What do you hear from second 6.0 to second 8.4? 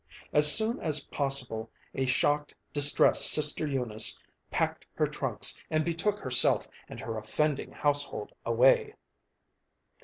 herself and her offending household